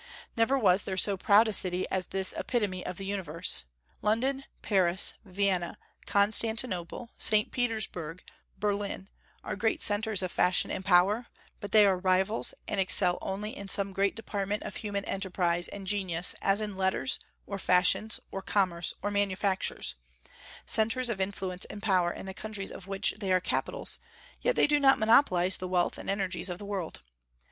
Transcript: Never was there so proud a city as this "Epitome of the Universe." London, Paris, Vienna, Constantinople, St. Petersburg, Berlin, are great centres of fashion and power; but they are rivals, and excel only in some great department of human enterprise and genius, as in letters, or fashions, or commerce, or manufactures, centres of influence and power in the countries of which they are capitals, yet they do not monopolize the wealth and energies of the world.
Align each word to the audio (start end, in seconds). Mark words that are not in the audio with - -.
Never 0.35 0.57
was 0.57 0.85
there 0.85 0.97
so 0.97 1.15
proud 1.15 1.47
a 1.47 1.53
city 1.53 1.87
as 1.91 2.07
this 2.07 2.33
"Epitome 2.35 2.83
of 2.87 2.97
the 2.97 3.05
Universe." 3.05 3.65
London, 4.01 4.45
Paris, 4.63 5.13
Vienna, 5.25 5.77
Constantinople, 6.07 7.11
St. 7.19 7.51
Petersburg, 7.51 8.23
Berlin, 8.57 9.09
are 9.43 9.55
great 9.55 9.79
centres 9.79 10.23
of 10.23 10.31
fashion 10.31 10.71
and 10.71 10.83
power; 10.83 11.27
but 11.59 11.71
they 11.71 11.85
are 11.85 11.99
rivals, 11.99 12.55
and 12.67 12.79
excel 12.79 13.19
only 13.21 13.55
in 13.55 13.67
some 13.67 13.93
great 13.93 14.15
department 14.15 14.63
of 14.63 14.77
human 14.77 15.05
enterprise 15.05 15.67
and 15.67 15.85
genius, 15.85 16.33
as 16.41 16.61
in 16.61 16.75
letters, 16.75 17.19
or 17.45 17.59
fashions, 17.59 18.19
or 18.31 18.41
commerce, 18.41 18.95
or 19.03 19.11
manufactures, 19.11 19.93
centres 20.65 21.09
of 21.09 21.21
influence 21.21 21.63
and 21.65 21.83
power 21.83 22.11
in 22.11 22.25
the 22.25 22.33
countries 22.33 22.71
of 22.71 22.87
which 22.87 23.13
they 23.19 23.31
are 23.31 23.39
capitals, 23.39 23.99
yet 24.41 24.55
they 24.55 24.65
do 24.65 24.79
not 24.79 24.97
monopolize 24.97 25.57
the 25.57 25.67
wealth 25.67 25.99
and 25.99 26.09
energies 26.09 26.49
of 26.49 26.57
the 26.57 26.65
world. 26.65 27.01